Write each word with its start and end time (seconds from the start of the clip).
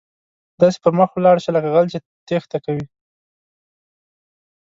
داسې 0.61 0.77
پر 0.83 0.91
مخ 0.99 1.09
ولاړ 1.13 1.37
شه، 1.43 1.49
لکه 1.55 1.69
غل 1.75 1.85
چې 1.93 1.99
ټیښته 2.27 2.57
کوي. 2.65 2.85